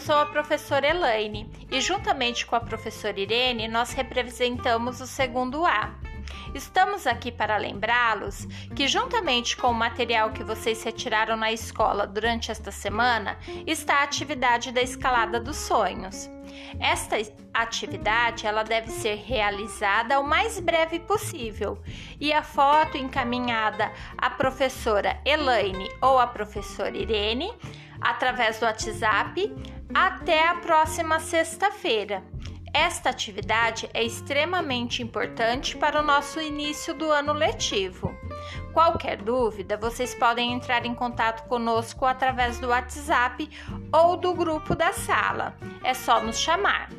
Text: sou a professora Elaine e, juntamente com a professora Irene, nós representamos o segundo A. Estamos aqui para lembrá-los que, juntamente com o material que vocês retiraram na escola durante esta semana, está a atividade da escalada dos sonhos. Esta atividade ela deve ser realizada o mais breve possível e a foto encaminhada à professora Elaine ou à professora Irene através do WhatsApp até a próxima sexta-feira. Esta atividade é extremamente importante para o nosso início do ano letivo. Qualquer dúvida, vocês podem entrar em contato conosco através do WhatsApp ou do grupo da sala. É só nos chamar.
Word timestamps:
sou 0.00 0.16
a 0.16 0.26
professora 0.26 0.86
Elaine 0.86 1.50
e, 1.70 1.80
juntamente 1.80 2.44
com 2.44 2.56
a 2.56 2.60
professora 2.60 3.18
Irene, 3.18 3.68
nós 3.68 3.92
representamos 3.92 5.00
o 5.00 5.06
segundo 5.06 5.64
A. 5.64 5.94
Estamos 6.54 7.06
aqui 7.06 7.30
para 7.30 7.56
lembrá-los 7.56 8.46
que, 8.74 8.88
juntamente 8.88 9.56
com 9.56 9.68
o 9.68 9.74
material 9.74 10.30
que 10.30 10.42
vocês 10.42 10.82
retiraram 10.82 11.36
na 11.36 11.52
escola 11.52 12.06
durante 12.06 12.50
esta 12.50 12.70
semana, 12.70 13.38
está 13.66 14.00
a 14.00 14.02
atividade 14.02 14.72
da 14.72 14.82
escalada 14.82 15.38
dos 15.38 15.56
sonhos. 15.56 16.28
Esta 16.80 17.16
atividade 17.52 18.46
ela 18.46 18.62
deve 18.62 18.90
ser 18.90 19.16
realizada 19.16 20.18
o 20.20 20.26
mais 20.26 20.58
breve 20.60 20.98
possível 21.00 21.80
e 22.20 22.32
a 22.32 22.42
foto 22.42 22.96
encaminhada 22.96 23.92
à 24.16 24.30
professora 24.30 25.20
Elaine 25.24 25.88
ou 26.00 26.18
à 26.18 26.26
professora 26.26 26.96
Irene 26.96 27.52
através 28.00 28.58
do 28.58 28.66
WhatsApp 28.66 29.52
até 29.94 30.48
a 30.48 30.56
próxima 30.56 31.18
sexta-feira. 31.20 32.22
Esta 32.72 33.08
atividade 33.08 33.88
é 33.94 34.04
extremamente 34.04 35.02
importante 35.02 35.76
para 35.76 36.00
o 36.00 36.04
nosso 36.04 36.40
início 36.40 36.92
do 36.92 37.10
ano 37.10 37.32
letivo. 37.32 38.14
Qualquer 38.74 39.22
dúvida, 39.22 39.78
vocês 39.78 40.14
podem 40.14 40.52
entrar 40.52 40.84
em 40.84 40.94
contato 40.94 41.48
conosco 41.48 42.04
através 42.04 42.58
do 42.58 42.68
WhatsApp 42.68 43.48
ou 43.90 44.16
do 44.16 44.34
grupo 44.34 44.74
da 44.74 44.92
sala. 44.92 45.56
É 45.82 45.94
só 45.94 46.22
nos 46.22 46.38
chamar. 46.38 46.90